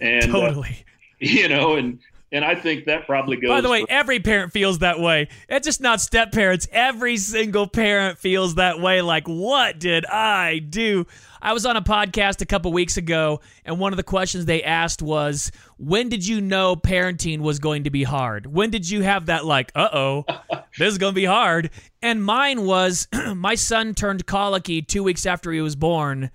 [0.00, 0.84] And, uh, Totally.
[1.18, 1.98] you know, and,
[2.34, 3.48] and I think that probably goes.
[3.48, 5.28] By the way, for- every parent feels that way.
[5.48, 6.66] It's just not step parents.
[6.72, 9.02] Every single parent feels that way.
[9.02, 11.06] Like, what did I do?
[11.40, 14.62] I was on a podcast a couple weeks ago, and one of the questions they
[14.64, 18.46] asked was, When did you know parenting was going to be hard?
[18.46, 20.24] When did you have that, like, uh oh,
[20.78, 21.70] this is going to be hard?
[22.02, 26.30] And mine was, My son turned colicky two weeks after he was born,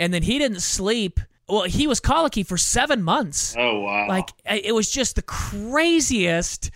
[0.00, 1.20] and then he didn't sleep.
[1.48, 3.54] Well, he was colicky for seven months.
[3.56, 4.06] oh, wow.
[4.08, 6.70] Like it was just the craziest.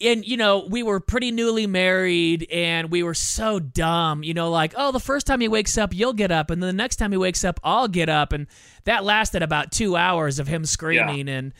[0.00, 4.50] And you know, we were pretty newly married and we were so dumb, you know,
[4.50, 6.96] like, oh, the first time he wakes up, you'll get up, and then the next
[6.96, 8.32] time he wakes up, I'll get up.
[8.32, 8.48] And
[8.84, 11.28] that lasted about two hours of him screaming.
[11.28, 11.52] And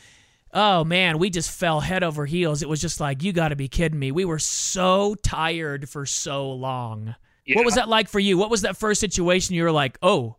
[0.54, 2.60] Oh man, we just fell head over heels.
[2.62, 4.12] It was just like, you got to be kidding me.
[4.12, 7.14] We were so tired for so long.
[7.46, 7.56] Yeah.
[7.56, 8.36] What was that like for you?
[8.36, 10.36] What was that first situation you were like, oh,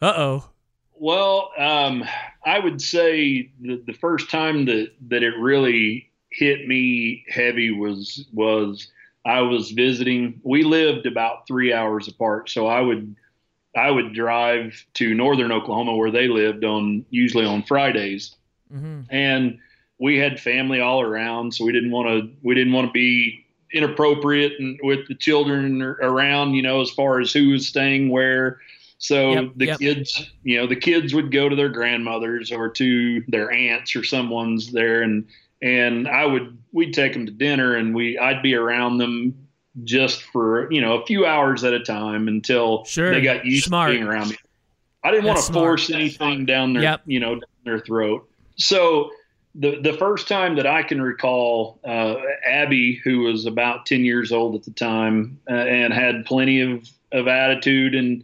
[0.00, 0.48] uh oh?
[0.94, 2.04] Well, um,
[2.44, 8.24] I would say the, the first time that, that it really hit me heavy was
[8.32, 8.88] was
[9.24, 10.40] I was visiting.
[10.42, 13.14] We lived about three hours apart, so I would
[13.76, 18.34] I would drive to northern Oklahoma where they lived on usually on Fridays,
[18.72, 19.00] Mm-hmm.
[19.10, 19.58] and
[19.98, 23.44] we had family all around, so we didn't want to we didn't want to be
[23.72, 28.60] inappropriate and with the children around, you know, as far as who was staying where.
[29.02, 29.78] So Yep, the yep.
[29.80, 34.04] kids, you know, the kids would go to their grandmothers or to their aunts or
[34.04, 35.26] someone's there, and
[35.60, 39.34] and I would we'd take them to dinner, and we I'd be around them
[39.82, 43.10] just for you know a few hours at a time until Sure.
[43.10, 43.90] they got used Smart.
[43.90, 44.36] to being around me.
[45.02, 47.02] I didn't want to force anything down their Yep.
[47.06, 48.30] you know down their throat.
[48.54, 49.10] So
[49.56, 54.30] the the first time that I can recall, uh, Abby, who was about ten years
[54.30, 58.22] old at the time uh, and had plenty of of attitude, and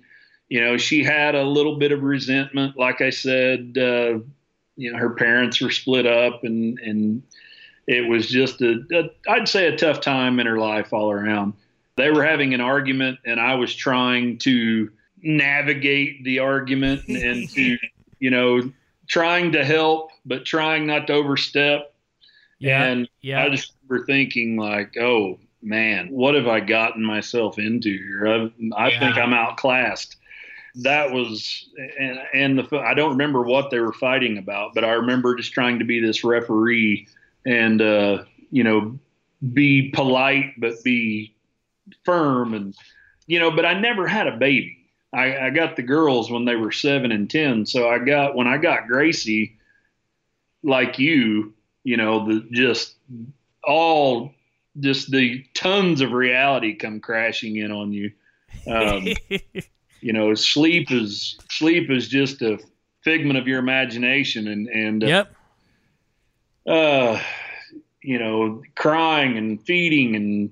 [0.48, 2.76] you know she had a little bit of resentment.
[2.76, 4.18] Like I said, uh,
[4.76, 7.22] you know her parents were split up, and and
[7.86, 11.54] it was just a, a I'd say a tough time in her life all around.
[11.96, 14.90] They were having an argument, and I was trying to
[15.22, 17.76] navigate the argument and to
[18.20, 18.70] you know
[19.08, 21.94] trying to help, but trying not to overstep.
[22.58, 22.84] Yeah.
[22.84, 23.42] And yeah.
[23.44, 28.26] I just remember thinking like, oh man, what have I gotten myself into here?
[28.28, 29.00] I, I Yeah.
[29.00, 30.16] think I'm outclassed.
[30.76, 34.92] That was, and, and the I don't remember what they were fighting about, but I
[34.92, 37.08] remember just trying to be this referee
[37.46, 38.98] and uh, you know
[39.52, 41.34] be polite but be
[42.04, 42.74] firm and
[43.26, 43.50] you know.
[43.50, 44.76] But I never had a baby.
[45.12, 48.46] I, I got the girls when they were seven and ten, so I got when
[48.46, 49.56] I got Gracie,
[50.62, 52.94] like you, you know, the just
[53.64, 54.32] all
[54.80, 58.12] just the tons of reality come crashing in on you.
[58.66, 59.08] Um,
[60.00, 62.58] you know, sleep is sleep is just a
[63.02, 65.34] figment of your imagination, and and uh, yep.
[66.66, 67.20] uh,
[68.02, 70.50] you know, crying and feeding and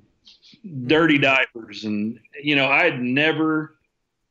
[0.86, 3.72] dirty diapers, and you know, I had never.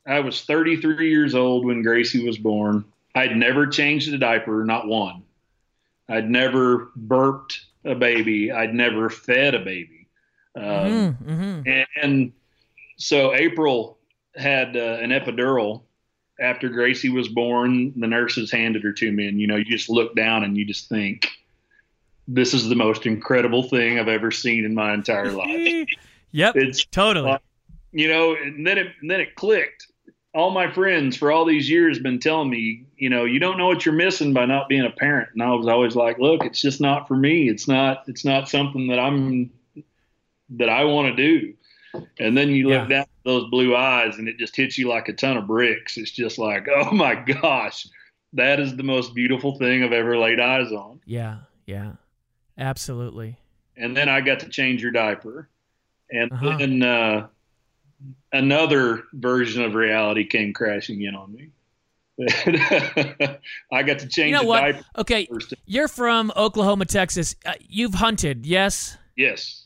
[0.08, 2.86] I was 33 years old when Gracie was born.
[3.16, 5.24] I'd never changed a diaper, not one.
[6.08, 8.52] I'd never burped a baby.
[8.52, 10.08] I'd never fed a baby.
[10.56, 11.30] Um, Mm-hmm.
[11.30, 11.70] Mm-hmm.
[11.70, 12.32] and, and
[12.98, 13.98] so April
[14.36, 15.84] had uh, an epidural
[16.40, 17.94] after Gracie was born.
[18.00, 20.66] The nurses handed her to me, and you know, you just look down and you
[20.66, 21.28] just think,
[22.28, 25.88] "This is the most incredible thing I've ever seen in my entire life."
[26.32, 26.56] yep.
[26.56, 27.38] It's totally.
[27.92, 29.88] you know, and then it and then it clicked.
[30.34, 33.68] All my friends for all these years been telling me, you know, you don't know
[33.68, 35.30] what you're missing by not being a parent.
[35.32, 37.48] And I was always like, look, it's just not for me.
[37.48, 39.50] It's not it's not something that I'm
[40.58, 41.54] that I want to do.
[42.20, 42.88] And then you look Yeah.
[42.88, 45.98] down at those blue eyes and it just hits you like a ton of bricks.
[45.98, 47.88] It's just like, oh my gosh,
[48.34, 51.00] that is the most beautiful thing I've ever laid eyes on.
[51.06, 51.38] Yeah.
[51.66, 51.94] Yeah.
[52.58, 53.38] Absolutely.
[53.78, 55.50] and then I got to change your diaper,
[56.10, 56.58] and Uh-huh.
[56.58, 57.28] then uh,
[58.32, 61.50] another version of reality came crashing in on me.
[63.72, 64.62] I got to change You know the what?
[64.62, 65.28] diaper Okay.
[65.66, 67.36] You're from Oklahoma, Texas.
[67.46, 68.98] Uh, you've hunted, yes?
[69.18, 69.66] Yes,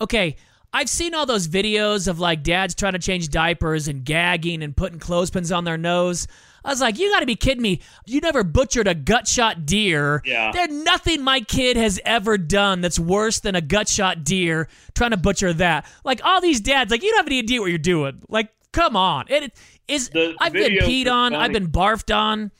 [0.00, 0.36] Okay.
[0.76, 4.76] I've seen all those videos of like dads trying to change diapers and gagging and
[4.76, 6.28] putting clothespins on their nose.
[6.66, 7.80] I was like, you got to be kidding me.
[8.04, 10.20] You never butchered a gut shot deer.
[10.26, 10.52] Yeah.
[10.52, 15.12] There's nothing my kid has ever done that's worse than a gut shot deer trying
[15.12, 15.86] to butcher that.
[16.04, 18.20] Like all these dads, like, you don't have any idea what you're doing.
[18.28, 19.24] Like, come on.
[19.28, 19.54] It
[19.88, 21.36] is, I've been peed on, funny.
[21.42, 22.50] I've been barfed on.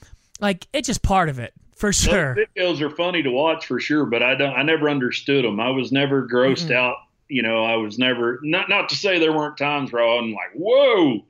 [0.40, 2.34] Like, it's just part of it, for sure.
[2.34, 4.54] those videos are funny to watch for sure, but I don't.
[4.54, 5.60] I never understood them.
[5.60, 6.96] I was never grossed out.
[7.28, 10.52] You know, I was never not not to say there weren't times where I'm like,
[10.54, 11.24] whoa,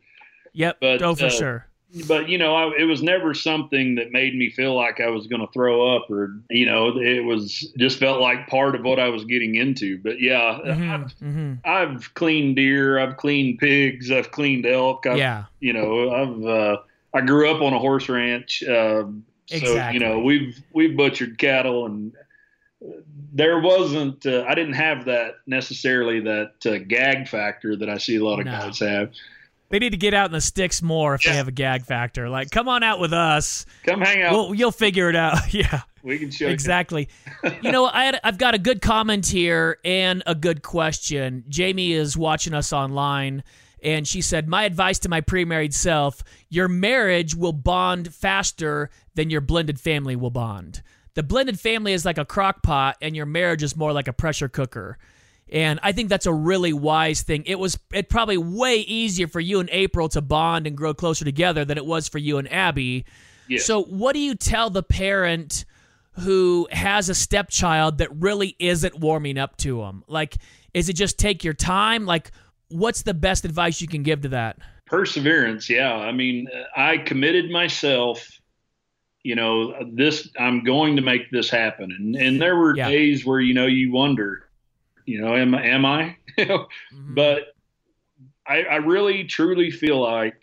[0.53, 0.77] Yep.
[0.81, 1.67] but, oh, for uh, sure.
[2.07, 5.27] but you know, I, it was never something that made me feel like I was
[5.27, 8.99] going to throw up, or you know, it was just felt like part of what
[8.99, 9.99] I was getting into.
[9.99, 15.07] But yeah, I've, hmm I've cleaned deer, I've cleaned pigs, I've cleaned elk.
[15.07, 15.45] I've, Yeah.
[15.61, 16.77] you know, I've uh,
[17.15, 19.95] I grew up on a horse ranch, uh, so Exactly.
[19.95, 22.13] you know, we've we've butchered cattle and.
[23.33, 24.25] There wasn't.
[24.25, 28.39] Uh, I didn't have that necessarily that uh, gag factor that I see a lot
[28.41, 28.53] of No.
[28.53, 29.13] guys have.
[29.69, 32.29] They need to get out in the sticks more if they have a gag factor.
[32.29, 33.67] Like, come on out with us.
[33.85, 34.33] Come hang out.
[34.33, 35.39] Well, you'll figure it out.
[35.53, 36.53] yeah, we can show you.
[36.53, 37.09] exactly.
[37.63, 41.45] you know, I had, I've got a good comment here and a good question.
[41.49, 43.43] Jamie is watching us online,
[43.83, 49.31] and she said, "My advice to my pre-married self: Your marriage will bond faster than
[49.31, 50.81] your blended family will bond."
[51.17, 54.13] The blended family is like a crock pot and your marriage is more like a
[54.13, 54.99] pressure cooker.
[55.49, 57.45] And I think that's a really wise thing.
[57.47, 61.25] It was it probably way easier for you and April to bond and grow closer
[61.25, 63.07] together than it was for you and Abby.
[63.49, 63.61] Yeah.
[63.61, 65.65] So what do you tell the parent
[66.21, 70.05] who has a stepchild that really isn't warming up to them?
[70.09, 70.37] Like
[70.75, 72.05] is it just take your time?
[72.05, 72.31] Like
[72.69, 74.59] what's the best advice you can give to that?
[74.85, 75.95] Perseverance, yeah.
[75.95, 78.39] I mean, uh, I committed myself
[79.27, 82.89] you know this i'm going to make this happen and and there were Yeah.
[82.89, 84.49] days where you know you wonder
[85.05, 87.15] you know am, am i Mm-hmm.
[87.15, 87.55] but
[88.47, 90.41] I, I really truly feel like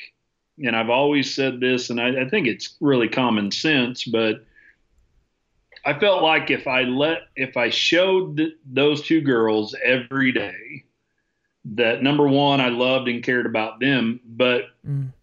[0.57, 4.43] and i've always said this and I, I think it's really common sense but
[5.85, 10.83] i felt like if i let if i showed th- those two girls every day
[11.75, 15.13] that number one i loved and cared about them but Mm.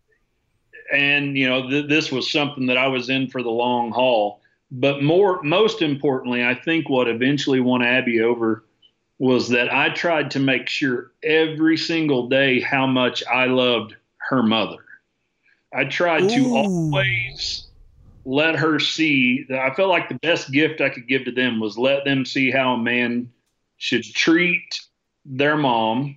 [0.93, 4.41] And you know th- this was something that I was in for the long haul.
[4.73, 8.65] But more, most importantly, I think what eventually won Abby over
[9.19, 14.43] was that I tried to make sure every single day how much I loved her
[14.43, 14.79] mother.
[15.75, 17.69] I tried to always
[18.25, 21.61] let her see that I felt like the best gift I could give to them
[21.61, 23.31] was let them see how a man
[23.77, 24.81] should treat
[25.25, 26.17] their mom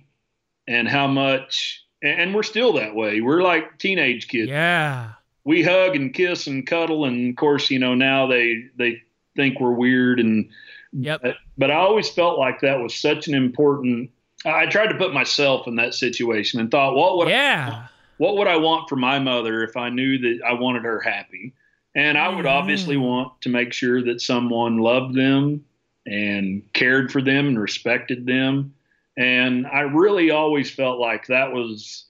[0.66, 3.20] and how much and and we're still that way.
[3.20, 4.50] We're like teenage kids.
[4.50, 5.12] Yeah.
[5.44, 9.02] We hug and kiss and cuddle and of course, you know, now they they
[9.34, 10.48] think we're weird and
[10.96, 11.22] Yep.
[11.22, 14.10] but, but I always felt like that was such an important
[14.44, 17.88] I tried to put myself in that situation and thought, what would Yeah.
[18.18, 21.54] what would I want for my mother if I knew that I wanted her happy?
[21.96, 23.02] And I would obviously mm.
[23.02, 25.64] want to make sure that someone loved them
[26.06, 28.74] and cared for them and respected them.
[29.16, 32.06] And I really always felt like that was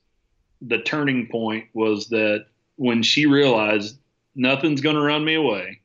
[0.62, 3.98] the turning point was that when she realized
[4.34, 5.80] nothing's going to run me away,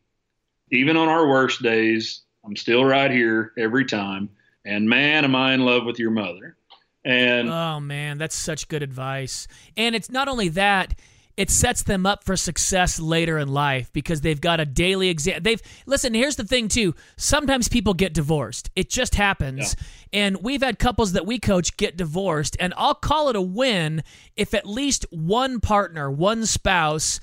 [0.71, 4.29] even on our worst days, I'm still right here every time.
[4.65, 6.55] And man, am I in love with your mother.
[7.03, 9.47] And Oh man, that's such good advice.
[9.75, 10.97] And it's not only that,
[11.39, 15.41] it sets them up for success later in life because they've got a daily exam.
[15.41, 16.13] They've listen.
[16.13, 16.93] Here's the thing too.
[17.15, 18.69] Sometimes people get divorced.
[18.75, 19.77] It just happens.
[20.11, 24.03] And we've had couples that we coach get divorced, and I'll call it a win
[24.35, 27.21] if at least one partner, one spouse,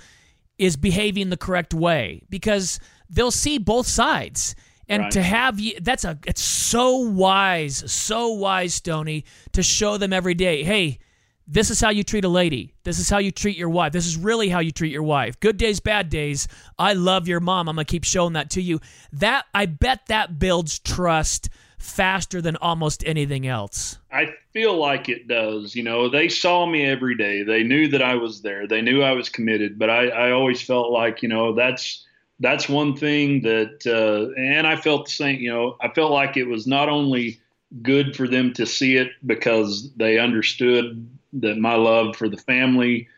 [0.56, 4.54] is behaving the correct way because they'll see both sides.
[4.88, 5.12] And Right.
[5.12, 10.34] to have you, that's a, it's so wise, so wise, Stoney, to show them every
[10.34, 11.00] day, hey,
[11.46, 12.74] this is how you treat a lady.
[12.82, 13.92] This is how you treat your wife.
[13.92, 15.38] This is really how you treat your wife.
[15.38, 16.48] Good days, bad days.
[16.78, 17.68] I love your mom.
[17.68, 18.80] I'm going to keep showing that to you.
[19.12, 23.98] That, I bet that builds trust faster than almost anything else.
[24.10, 25.76] I feel like it does.
[25.76, 27.44] You know, they saw me every day.
[27.44, 28.66] They knew that I was there.
[28.66, 29.78] They knew I was committed.
[29.78, 32.04] But I, I always felt like, you know, that's
[32.38, 35.40] that's one thing that, uh, and I felt the same.
[35.40, 37.40] You know, I felt like it was not only
[37.82, 43.08] good for them to see it because they understood that my love for the family,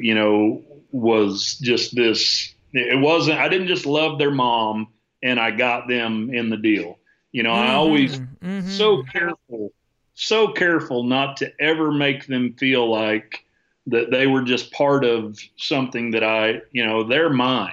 [0.00, 2.54] you know, was just this.
[2.72, 3.38] It wasn't.
[3.38, 4.88] I didn't just love their mom
[5.22, 6.98] and I got them in the deal.
[7.32, 8.62] You know, I always Mhm.
[8.62, 9.72] so careful,
[10.14, 13.44] so careful not to ever make them feel like
[13.86, 17.72] that they were just part of something that I, you know, they're mine.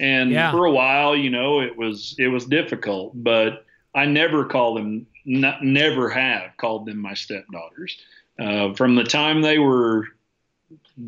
[0.00, 0.50] And Yeah.
[0.50, 5.06] for a while, you know, it was it was difficult, but I never call them,
[5.26, 7.96] n- never have called them my stepdaughters.
[8.38, 10.06] Uh, from the time they were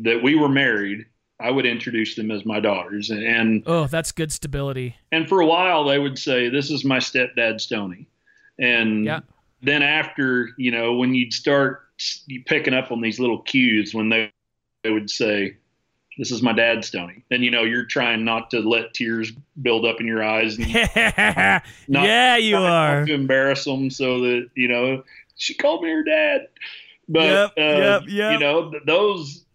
[0.03, 1.05] that we were married,
[1.39, 4.95] I would introduce them as my daughters, and Oh, that's good stability.
[5.11, 8.05] and for a while they would say, "This is my stepdad, Stoney,"
[8.59, 9.19] and Yeah.
[9.61, 11.83] then after you know when you'd start
[12.45, 14.31] picking up on these little cues when they
[14.83, 15.55] they would say,
[16.17, 19.85] "This is my dad, Stoney," then you know you're trying not to let tears build
[19.85, 20.67] up in your eyes and
[21.87, 22.63] Not- yeah, you not
[22.99, 23.05] are.
[23.05, 25.03] to embarrass them so that you know
[25.37, 26.47] she called me her dad.
[27.07, 28.31] But Yep, uh, yep, yep.
[28.33, 29.45] you know th- those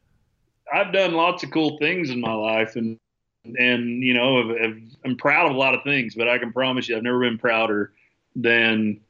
[0.72, 2.98] I've done lots of cool things in my life and
[3.44, 6.52] and you know I've, I've, I'm proud of a lot of things, but I can
[6.52, 7.92] promise you I've never been prouder
[8.34, 9.00] than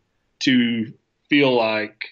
[0.41, 0.93] to
[1.29, 2.05] feel like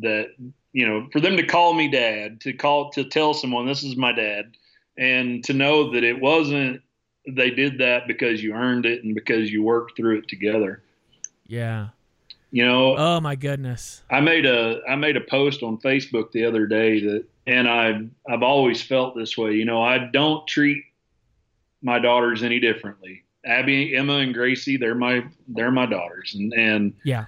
[0.00, 0.28] that
[0.72, 3.96] you know for them to call me dad to call to tell someone this is
[3.96, 4.52] my dad
[4.96, 6.80] and to know that it wasn't
[7.26, 10.82] they did that because you earned it and because you worked through it together
[11.46, 11.88] Yeah.
[12.52, 14.02] You know Oh my goodness.
[14.10, 18.02] I made a I made a post on Facebook the other day that and I
[18.28, 19.54] I've always felt this way.
[19.54, 20.84] You know, I don't treat
[21.82, 23.24] my daughters any differently.
[23.44, 26.34] Abby, Emma, and Gracie, they're my they're my daughters.
[26.36, 27.24] And and Yeah.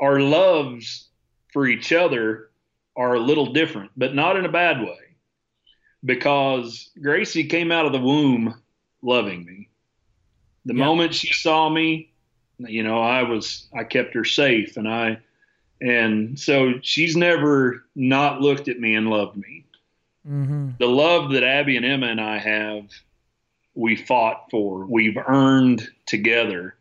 [0.00, 1.08] our loves
[1.52, 2.50] for each other
[2.96, 4.98] are a little different, but not in a bad way.
[6.04, 8.54] Because Gracie came out of the womb
[9.02, 9.68] loving me.
[10.64, 10.84] The Yeah.
[10.84, 12.12] moment she saw me,
[12.58, 15.18] you know, I was I kept her safe, and I
[15.80, 19.64] and so she's never not looked at me and loved me.
[20.28, 20.70] Mm-hmm.
[20.78, 22.90] The love that Abby and Emma and I have,
[23.74, 26.74] we fought for, we've earned together,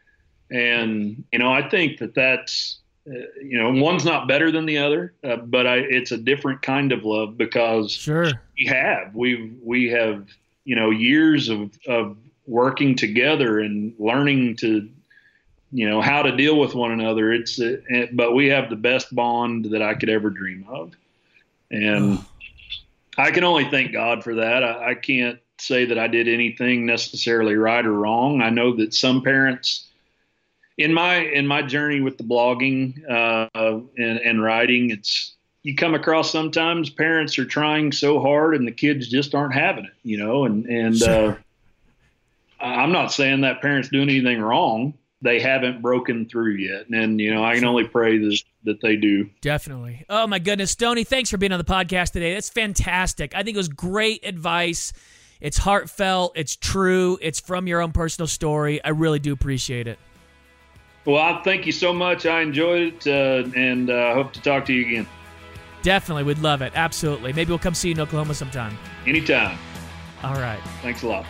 [0.50, 2.80] and you know, I think that that's.
[3.10, 6.62] Uh, you know, one's not better than the other, uh, but I, it's a different
[6.62, 8.34] kind of love because Sure.
[8.60, 10.28] we have we've we have
[10.66, 12.18] you know years of of
[12.48, 14.90] working together and learning to
[15.72, 17.34] you know how to deal with one another.
[17.34, 20.94] It's uh, eh, but we have the best bond that i could ever dream of.
[21.72, 22.20] And
[23.18, 24.64] i can only thank god for that.
[24.64, 28.42] I, I can't say that i did anything necessarily right or wrong.
[28.42, 29.88] I know that some parents
[30.78, 35.34] in my in my journey with the blogging uh, and, and writing it's
[35.68, 39.84] you come across sometimes parents are trying so hard and the kids just aren't having
[39.84, 41.36] it, you know, and, and, uh,
[42.62, 44.94] I'm not saying that parents doing anything wrong.
[45.22, 46.90] They haven't broken through yet.
[46.90, 49.30] And, you know, I can only pray that, that they do.
[49.42, 50.06] Definitely.
[50.10, 52.34] Oh my goodness, Stoney, thanks for being on the podcast today.
[52.34, 53.34] That's fantastic.
[53.36, 54.94] I think it was great advice.
[55.42, 58.84] It's heartfelt, it's true, it's from your own personal story.
[58.84, 60.00] I really do appreciate it.
[61.06, 62.26] Well, I thank you so much.
[62.26, 63.08] I enjoyed it.
[63.08, 65.08] Uh, and, uh, hope to talk to you again
[65.88, 66.74] Definitely, we'd love it.
[66.76, 67.34] Absolutely.
[67.34, 68.78] Maybe we'll come see you in Oklahoma sometime.
[69.06, 69.58] anytime.
[70.24, 70.60] All right.
[70.82, 71.26] Thanks a lot.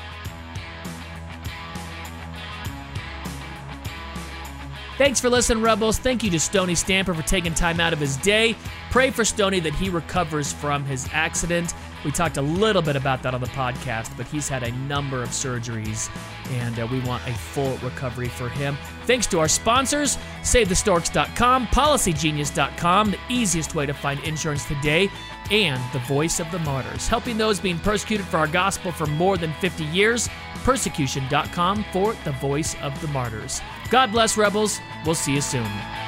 [4.98, 6.00] Thanks for listening, Rebels.
[6.00, 8.56] Thank you to Stoney Stamper for taking time out of his day.
[8.90, 11.74] Pray for Stoney that he recovers from his accident.
[12.06, 15.22] We talked a little bit about that on the podcast, but he's had a number
[15.22, 16.10] of surgeries,
[16.52, 18.78] and uh, we want a full recovery for him.
[19.06, 25.10] Thanks to our sponsors, SaveTheStorks.com, PolicyGenius.com, the easiest way to find insurance today,
[25.52, 29.38] and the Voice of the Martyrs, helping those being persecuted for our gospel for more
[29.38, 30.30] than 50 years.
[30.64, 33.62] Persecution.com for the Voice of the Martyrs.
[33.90, 34.80] God bless, Rebels.
[35.06, 36.07] We'll see you soon.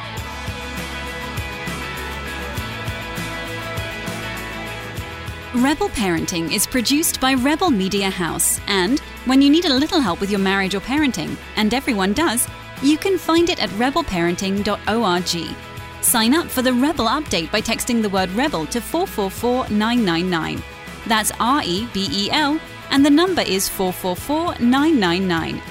[5.59, 10.21] Rebel Parenting is produced by Rebel Media House, and when you need a little help
[10.21, 12.47] with your marriage or parenting, and everyone does,
[12.81, 15.55] you can find it at rebelparenting.org.
[16.01, 20.63] Sign up for the Rebel update by texting the word Rebel to 444999.
[21.07, 22.57] That's R E B E L,
[22.89, 25.61] and the number is 444999.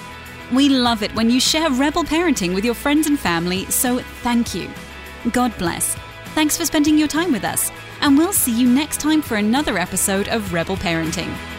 [0.53, 4.55] We love it when you share Rebel Parenting with your friends and family, so thank
[4.55, 4.69] you.
[5.33, 5.97] God bless.
[6.35, 9.79] Thanks for spending your time with us, and we'll see you next time for another
[9.79, 11.58] episode of Rebel Parenting.